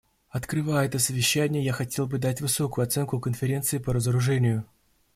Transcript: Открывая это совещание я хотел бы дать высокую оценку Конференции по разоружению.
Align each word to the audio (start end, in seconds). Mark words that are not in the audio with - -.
Открывая 0.29 0.87
это 0.87 0.97
совещание 0.97 1.63
я 1.63 1.73
хотел 1.73 2.07
бы 2.07 2.17
дать 2.17 2.41
высокую 2.41 2.87
оценку 2.87 3.19
Конференции 3.19 3.77
по 3.77 3.93
разоружению. 3.93 4.65